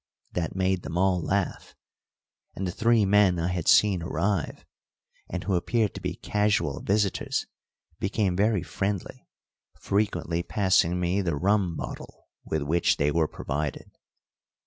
[0.31, 1.75] That made them all laugh,
[2.55, 4.65] and the three men I had seen arrive,
[5.29, 7.45] and who appeared to be casual visitors,
[7.99, 9.27] became very friendly,
[9.79, 13.91] frequently passing me the rum bottle with which they were provided.